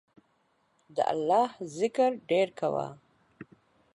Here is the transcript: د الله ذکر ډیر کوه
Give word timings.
د 0.95 0.97
الله 1.13 1.47
ذکر 1.79 2.09
ډیر 2.29 2.47
کوه 2.59 2.87